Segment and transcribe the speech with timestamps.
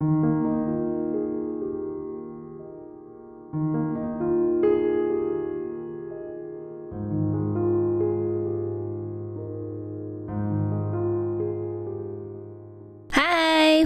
[0.00, 0.06] 嗨，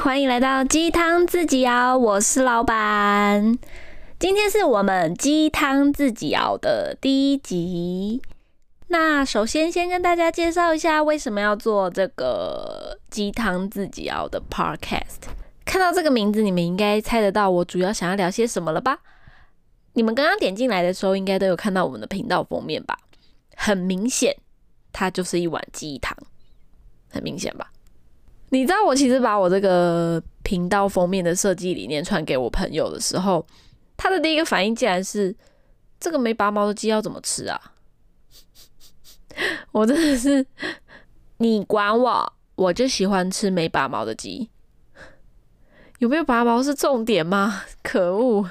[0.00, 3.56] 欢迎来到鸡汤自己熬，我是老板。
[4.18, 8.20] 今天是我们鸡汤自己熬的第一集。
[8.88, 15.32] 那首先先跟大家介绍一下，为什么要做这个鸡汤自己熬的 podcast。
[15.64, 18.98] 看到这个名字，你们应该猜得到我主要想要聊些什么了吧？
[19.94, 22.98] 你们刚刚点进来的时候，应该都有看到我们的频道封面吧？
[23.56, 24.36] 很明显，
[24.92, 26.16] 它就是一碗鸡汤，
[27.10, 27.70] 很明显吧？
[28.48, 33.46] 你知道我其实把我这个频道封面的设计理念传给我朋友的时候，
[33.96, 35.34] 他的第一个反应竟然是：
[36.00, 37.72] 这个没拔毛的鸡要怎么吃啊？
[39.72, 40.44] 我真的是，
[41.38, 44.50] 你管我，我就喜欢吃没拔毛的鸡。
[46.02, 47.62] 有没有拔毛是重点吗？
[47.80, 48.50] 可恶！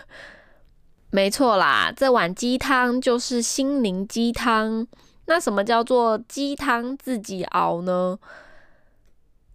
[1.09, 4.87] 没错啦，这碗鸡汤就是心灵鸡汤。
[5.25, 8.17] 那什么叫做鸡汤自己熬呢？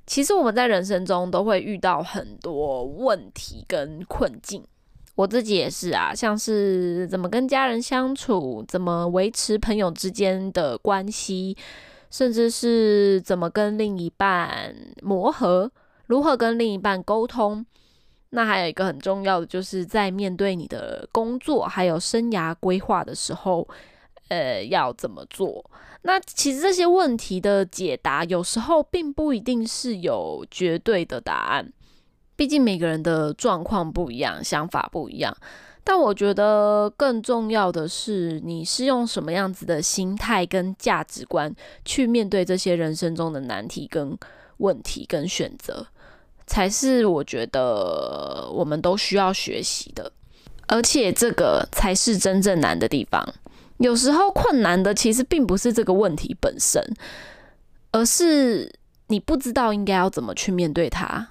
[0.07, 4.63] 其实我们在人生中都会遇到很多问题跟困境，
[5.15, 11.57] 我自己也是啊，像是怎么跟家人相处，怎么维持朋友之间的关系，
[12.11, 15.73] 甚至是怎么跟另一半磨合，
[16.05, 17.65] 如何跟另一半沟通。
[18.31, 23.67] 那还有一个很重要的，就是在面对你的工作还有生涯规划的时候，
[24.29, 25.65] 呃，要怎么做？
[26.03, 31.73] 那其实这些问题的解答，有时候并不一定是有绝对的答案，
[32.37, 35.37] 毕竟每个人的状况不一样，想法不一样。
[35.83, 44.19] 但我觉得更重要的是，你是用什么样子的心态跟价值观去面对这些人生中的难题跟
[44.59, 45.87] 问题跟选择。
[46.47, 50.11] 才是我觉得我们都需要学习的，
[50.67, 53.27] 而且这个才是真正难的地方。
[53.79, 56.83] 有时候困难的其实并不是这个问题本身，
[57.93, 58.73] 而是
[59.09, 61.27] 你不知道应该要怎么去面对它，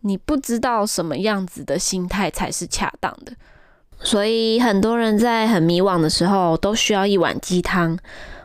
[0.00, 3.32] 你不知道什么样子的心态才是恰当的。
[4.00, 7.98] 所以很多人在很迷惘的时候，都需要一碗鸡汤，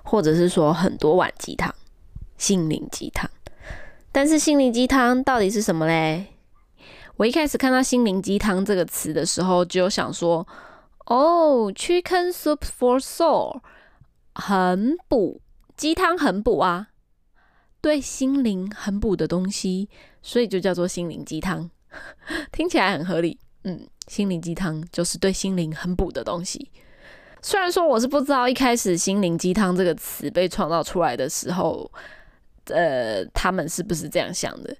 [0.03, 1.73] 或者是说很多碗鸡汤，
[2.37, 3.29] 心灵鸡汤。
[4.11, 6.25] 但是心灵鸡汤到底是什么嘞？
[7.15, 10.45] 我一开始看到心灵鸡汤这个词的时候，就想说，
[11.05, 13.61] 哦，Chicken Soup for Soul，
[14.35, 15.39] 很补，
[15.77, 16.87] 鸡汤很补啊，
[17.79, 19.87] 对心灵很补的东西，
[20.21, 21.69] 所以就叫做心灵鸡汤，
[22.51, 23.39] 听起来很合理。
[23.63, 26.69] 嗯，心灵鸡汤就是对心灵很补的东西。
[27.41, 31.89] 虽然说我是不知道一开始心灵鸡汤这个词被创造出来的时候。
[32.65, 34.75] 呃，他们是不是这样想的？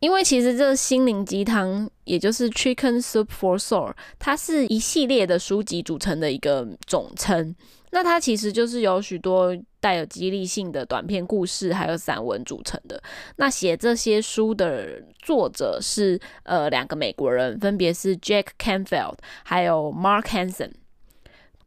[0.00, 7.54] 因为其实这心灵鸡汤，也就是 Chicken Soup for Soul，它是一系列的书籍组成的一个总称。
[7.92, 13.00] 那它其实就是由许多带有激励性的短篇故事还有散文组成的。
[13.36, 20.70] 那写这些书的作者是呃两个美国人，分别是 Jack Canfield 还有 Mark Hansen。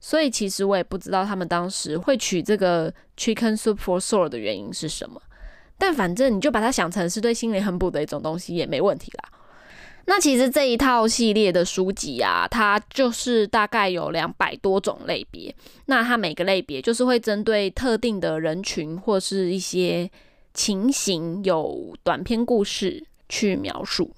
[0.01, 5.21] 所以其实我也不知道他们当时会取这个 Chicken Soup for Soul 的原因是什么。
[5.77, 9.29] 但反正你就把它想成是对心灵很补的一种东西也没问题啦。
[10.07, 15.53] 那其实这一套系列的书籍啊，它就是大概有两百多种类别。
[15.87, 20.09] 那它每个类别就是会针对特定的人群或是一些
[20.53, 24.11] 情形，有短篇故事去描述。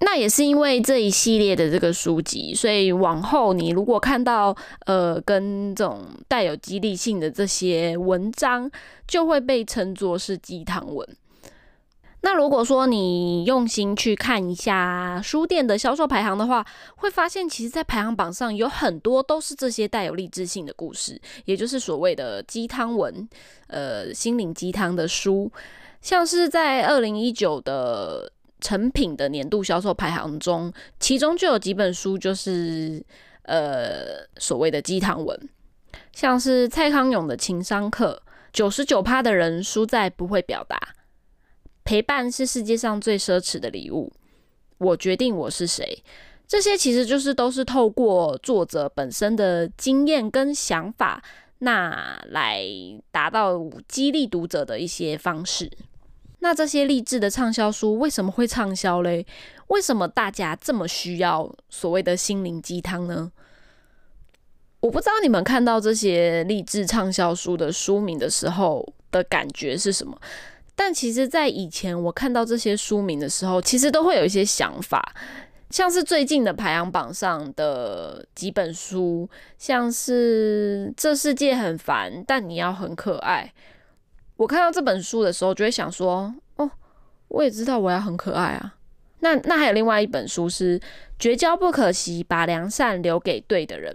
[0.00, 8.70] 那也是因为这一系列的这个书籍，所以往后你如果看到呃跟这种带有激励性的这些文章，
[9.08, 11.08] 就会被称作是鸡汤文。
[12.20, 23.26] 那如果说你用心去看一下书店的销售排行的话，会发现其实，在排行榜上有很多都是这些带有励志性的故事，也就是所谓的鸡汤文，
[23.68, 25.50] 呃，心灵鸡汤的书，
[26.02, 28.30] 像是在二零一九的。
[28.60, 33.04] 成品的年度销售排行中，其中就有几本书就是
[33.42, 35.48] 呃所谓的鸡汤文，
[36.12, 38.22] 像是蔡康永的情商课，
[38.52, 40.80] 九十九趴的人输在不会表达，
[41.84, 44.12] 陪伴是世界上最奢侈的礼物，
[44.78, 46.02] 我决定我是谁，
[46.48, 51.22] 这些其实就是都是透过作者本身的经验跟想法，
[51.58, 52.64] 那来
[53.10, 55.70] 达到激励读者的一些方式。
[56.40, 59.26] 那这些励志的畅销书为什么会畅销嘞？
[59.68, 63.32] 为什么大家这么需要所谓的心灵鸡汤呢？
[64.80, 70.16] 我不知道你们看到这些励志畅销书的书名的时候的感觉是什么，
[70.76, 75.14] 但其实，在以前我看到这些书名的时候，其实都会有一些想法。
[75.70, 79.28] 像是最近的排行榜上的几本书，
[79.58, 83.52] 像是《这世界很烦，但你要很可爱》。
[84.36, 86.70] 我看到这本书的时候，就会想说：哦，
[87.28, 88.74] 我也知道我要很可爱啊。
[89.20, 90.78] 那那还有另外一本书是
[91.18, 93.94] 《绝交不可惜，把良善留给对的人》。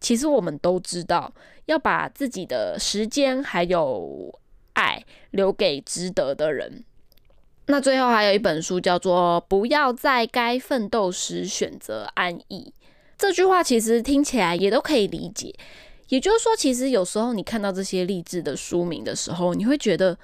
[0.00, 1.32] 其实我们都知道，
[1.64, 4.38] 要把自己的时间还有
[4.74, 6.84] 爱留给值得的人。
[7.66, 12.74] 那最后还有一本书叫做《不要在该奋斗时选择安逸》。
[13.16, 15.54] 这句话其实听起来也都可以理解。
[16.08, 20.18] 也就是说，其实有时候你看到这些励志的书名的时候，你会觉得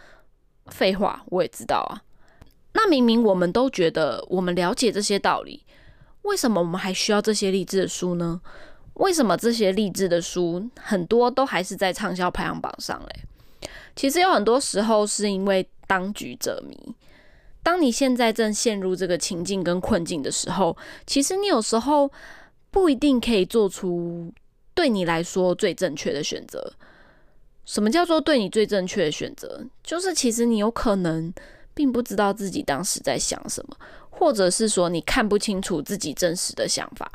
[0.66, 2.02] 废话，我也知道啊。
[2.74, 5.64] 那明明我们都觉得我们了解这些道理，
[6.22, 8.40] 为什么我们还需要这些励志的书呢？
[8.94, 13.68] 为什么这些励志的书很多都还是在畅销排行榜上嘞？
[13.96, 16.94] 其实有很多时候是因为当局者迷。
[17.62, 22.10] 当你现在正陷入这个情境跟困境的时候，其实你有时候
[22.70, 24.32] 不一定可以做出
[24.74, 26.72] 对你来说最正确的选择。
[27.64, 29.64] 什么叫做对你最正确的选择？
[29.82, 31.32] 就是其实你有可能
[31.74, 33.76] 并不知道自己当时在想什么，
[34.10, 37.10] 或者是说你看不清楚自己真实的想法。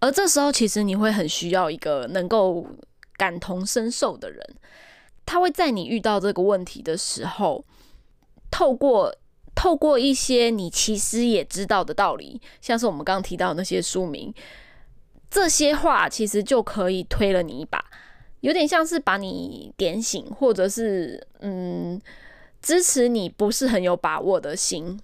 [0.00, 2.66] 而这时候，其实你会很需要一个能够
[3.16, 4.40] 感同身受的人，
[5.24, 7.64] 他会在你遇到这个问题的时候，
[8.50, 9.14] 透过。
[9.56, 14.34] 透过一些你其实也知道的道理，像是我们刚刚提到那些书名，
[15.34, 17.84] 这些话其实就可以推了你一把，
[18.38, 22.00] 有点像是把你点醒，或者是嗯
[22.62, 25.00] 支持你不是很有把握的心。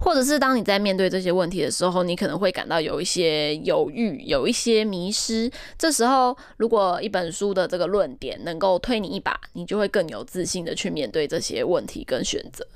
[0.00, 5.50] 或者是当你在面对这些问题的时候，你可能会感到有一些犹豫，有一些迷失。
[5.78, 12.66] 这时候，如果一本书的这个论点能够推你一把，你就会更有自信的去面对这些问题跟选择。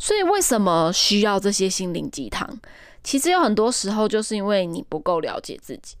[0.00, 2.58] 所以，为什么需要这些心灵鸡汤？
[3.04, 5.94] 其实有很多时候就是因为你不够了解自己。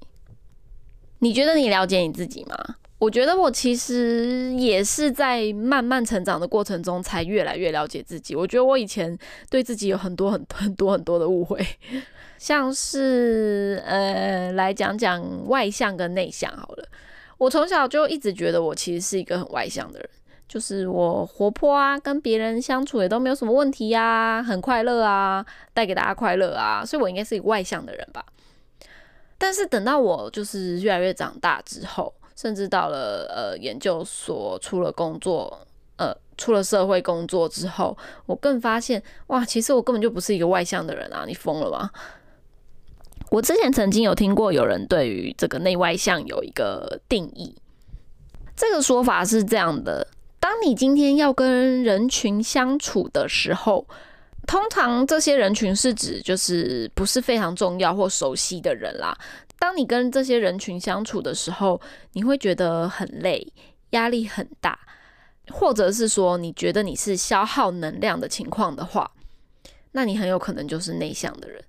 [1.20, 2.56] 你觉得你了解你自己吗？
[2.98, 8.34] 我觉得我其实也是在慢慢成长的过程中，才越来越了解自己。
[8.34, 9.16] 我觉得我以前
[9.50, 11.66] 对自己有很多很 很多很多的误会，
[12.38, 16.88] 像是呃，来讲讲外向跟内向好了。
[17.36, 20.08] 我从小就一直觉得我其实是一个很外向的人，
[20.48, 28.24] 就是我活泼啊，跟别人相处也都没有什么问题呀，很快乐啊，带给大家快乐啊，所以我应该是一个外向的人吧。
[29.36, 41.24] 但是等到我就是越来越长大之后，甚至到了呃研究所，出了工作，呃出了社会工作之后，我更发现哇，其实我根本就不是一个外向的人啊！
[41.26, 41.90] 你疯了吗？
[43.30, 47.56] 我之前曾经有听过有人对于这个内外向有一个定义，
[48.54, 50.06] 这个说法是这样的：
[50.44, 53.86] 当你今天要跟人群相处的时候，
[54.46, 59.16] 通常这些人群是指就是不是非常重要或熟悉的人啦。
[59.58, 61.80] 当你跟这些人群相处的时候，
[62.12, 63.50] 你会觉得很累，
[63.92, 64.78] 压力很大，
[65.50, 69.10] 或者是说你觉得你是消耗能量的情况的话，
[69.92, 71.64] 那你很有可能就是内向的人。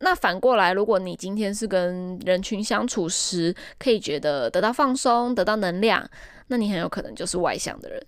[0.00, 6.06] 那反过来，如果你今天是跟人群相处时可以觉得得到放松、得到能量，
[6.48, 8.02] 那你很有可能就是外向的人。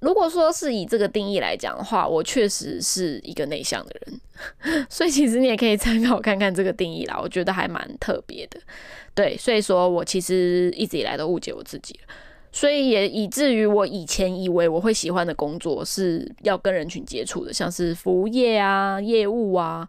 [0.00, 8.58] 如果说是以这个定义来讲的话，我确实是一个内向的人， 所以其实你也可以参考看看这个定义啦，我觉得还蛮特别的。
[9.14, 12.00] 对，所以说我其实一直以来都误解我自己，
[12.50, 19.88] 所以也以至于我以前以为我会喜欢的工作是要跟人群接触的，像是服务业啊、业务啊。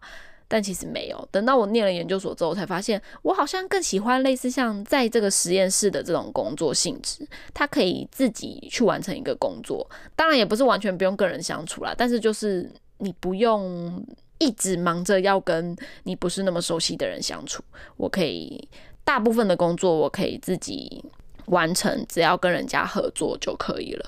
[0.54, 7.26] 但其实没有，等到我念了研究所之后，才发现我好像更喜欢类似像在这个实验室的这种工作性质。
[7.54, 14.04] 他可以自己去完成一个工作，当然也不是完全不用跟人相处啦，但是就是你不用
[14.36, 17.62] 一直忙着要跟你不是那么熟悉的人相处。
[17.96, 18.68] 我可以
[19.04, 21.02] 大部分的工作我可以自己
[21.46, 24.04] 完成，只要跟人家合作就可以了。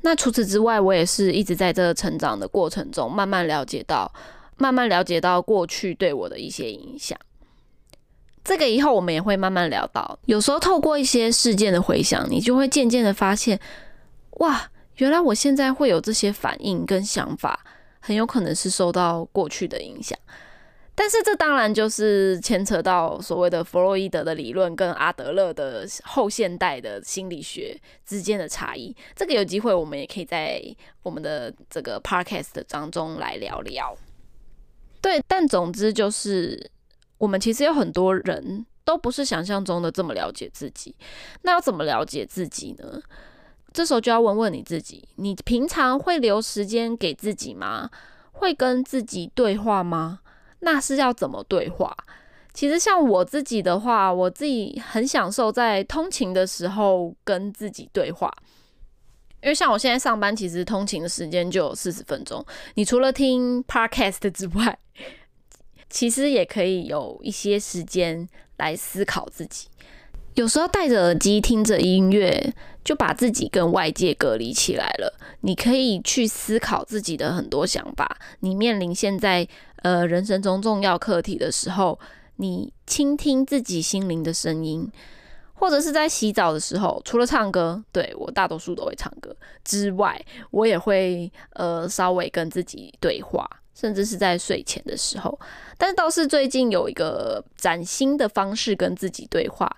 [0.00, 4.10] 那除此之外，我也是一直在这个成长的过程中，慢慢了解到。
[4.58, 7.18] 慢慢了解到过去对我的一些影响，
[8.44, 10.18] 这个以后我们也会慢慢聊到。
[10.26, 13.58] 有时候透过一些事件的回想，你就会渐渐的发现，
[14.38, 17.64] 哇，原来我现在会有这些反应跟想法，
[18.00, 20.18] 很有可能是受到过去的影响。
[20.96, 28.94] 但是这当然就是牵扯到所谓的弗洛伊德的理论跟阿德勒的后现代的心理学之间的差异。
[29.16, 30.62] 这个有机会我们也可以在
[31.02, 33.96] 我们的这个 podcast 当中来聊聊。
[35.04, 36.70] 对，但总之就是，
[37.18, 40.96] 我们其实有很多人都不是想象中的这么了解自己。
[41.42, 43.02] 那要怎么了解自己呢？
[43.70, 47.90] 这时候就要问问你自己：你平常会留时间给自己吗？
[48.32, 50.20] 会跟自己对话吗？
[50.60, 51.94] 那是要怎么对话？
[52.54, 58.32] 其实像我自己的话，我自己很享受在通勤的时候跟自己对话，
[59.44, 62.44] 因为像我现在上班，其实通勤的时间就有四十分钟。
[62.76, 64.78] 你除了听 podcast 之外，
[65.90, 69.68] 其实也可以有一些时间来思考自己。
[70.32, 75.14] 有时候戴着耳机听着音乐，就把自己跟外界隔离起来了。
[75.42, 78.16] 你可以去思考自己的很多想法。
[78.40, 79.46] 你面临现在
[79.82, 82.00] 呃人生中重要课题的时候，
[82.36, 84.90] 你倾听自己心灵的声音，
[85.54, 89.34] 或者是在洗澡的时候，除了唱歌，对我大多数都会唱歌
[89.64, 90.20] 之外，
[90.50, 93.48] 我也会呃稍微跟自己对话。
[93.76, 95.36] 甚至是在睡前的时候，
[95.76, 99.68] 但是倒是最近有一个崭新的方式跟自己对话，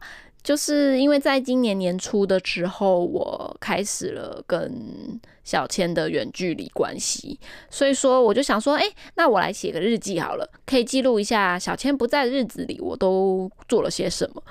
[0.42, 7.40] 就是因为在今年年初的时候，我开始了跟小千的远距离关系，
[7.70, 14.42] 所以说我就想说，哎，那我来写个日记好了，可以记录一下小千不在的日子里我都做了些什么。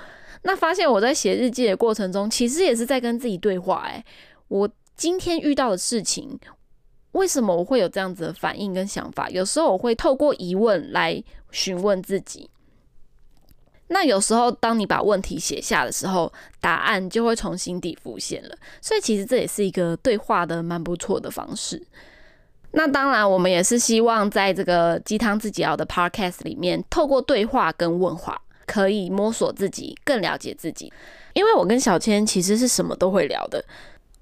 [0.46, 4.02] 那发现我在写日记的过程中，其实也是在跟自己对话，哎，
[4.48, 6.38] 我今天遇到的事情。
[7.12, 9.30] 为什么我会有这样子的反应跟想法？
[9.30, 12.50] 有时候我会透过疑问来询问自己。
[13.88, 18.54] 那有时候当你把问题写下的时候，答案就会从心底浮现了。
[18.82, 21.82] 所以其实这也是一个对话的蛮不错的方式。
[22.72, 30.92] 那当然，我们也是希望在这个鸡汤自己熬的 podcast 里面，透过对话跟问话，可以摸索自己，更了解自己。
[31.32, 33.64] 因为我跟小千其实是什么都会聊的。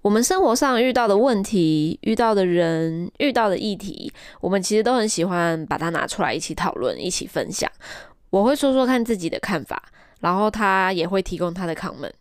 [0.03, 7.71] 我们生活上遇到的问题、遇到的人、遇到的议题，我们其实都很喜欢把它拿出来一起讨论、一起分享。
[8.29, 9.83] 我会说说看自己的看法，
[10.21, 12.13] 然后他也会提供他的 comment。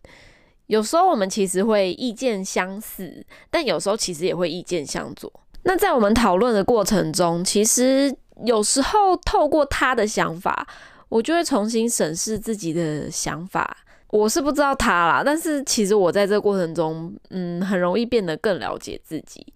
[0.68, 5.30] 有时候我们其实会意见相似，但有时候其实也会意见相左。
[5.64, 8.14] 那在我们讨论的过程中，其实
[8.46, 10.66] 有时候透过他的想法，
[11.14, 13.76] 我就会重新审视自己的想法。
[14.08, 19.46] 我是不知道他啦，但是其实我在这过程中，嗯，很容易变得更了解自己。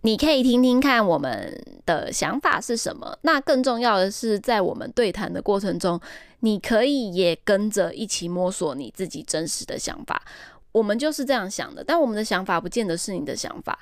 [0.00, 3.16] 你可以听听看我们的想法是什么。
[3.22, 6.00] 那更重要的是，在我们对谈的过程中，
[6.40, 10.20] 你可以也跟着一起摸索你自己真实的想法。
[10.72, 13.78] 我们就是这样想的，但我们的想法不见得是你的想法，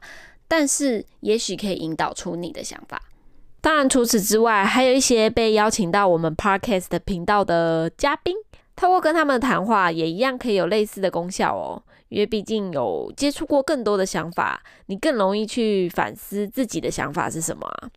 [0.46, 3.00] 但是也许可以引导出你的想法。
[3.62, 8.34] 当然，除此之外，还有一些被邀请到我们 Podcast 频道的嘉宾。
[8.74, 11.80] 透过跟他们的谈话，也一样可以有类似的功效哦。
[12.08, 17.88] 因为毕竟有接触过更多的想法，你更容易去反思自己的想法是什么啊。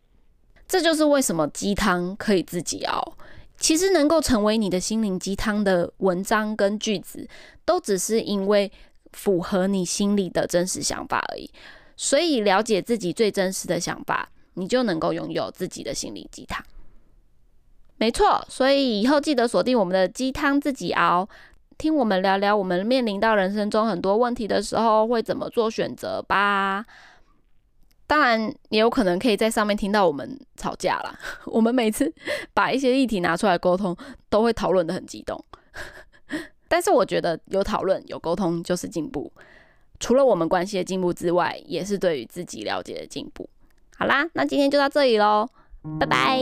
[0.68, 3.16] 这就是为什么鸡汤可以自己熬。
[3.58, 7.26] 其实能够成为你的心灵鸡汤的文章跟句子，
[7.64, 8.70] 都只是因为
[9.12, 11.50] 符合你心里的真实想法而已。
[11.96, 16.62] 所以了解自己最真实的想法，你就能够拥有自己的心灵鸡汤。
[17.98, 21.26] 没错，所以以后记得锁定我们的鸡汤自己熬，
[21.78, 26.84] 听我们聊聊我们面临到人生中很多问题的时候会怎么做选择吧。
[28.06, 31.18] 当然，也有可能可以在上面听到我们吵架啦。
[31.46, 32.12] 我们每次
[32.52, 33.96] 把一些议题拿出来沟通，
[34.28, 35.42] 都会讨论的很激动。
[36.68, 39.32] 但是我觉得有讨论有沟通就是进步，
[39.98, 43.48] 除了我们关系的进步之外，也是对于自己了解的进步。
[43.98, 45.48] 好啦，那今天就到这里喽，
[45.98, 46.40] 拜拜。